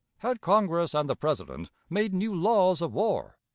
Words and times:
Had 0.17 0.41
Congress 0.41 0.95
and 0.95 1.07
the 1.07 1.15
President 1.15 1.69
made 1.87 2.11
new 2.11 2.33
laws 2.33 2.81
of 2.81 2.91
war? 2.91 3.37